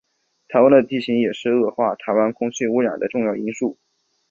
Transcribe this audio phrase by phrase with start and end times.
[0.47, 3.77] 台湾的地形也是恶化台湾空气污染的重要因素。